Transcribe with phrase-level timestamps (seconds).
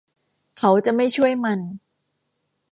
[0.57, 1.59] เขาจะไม่ช่วยมัน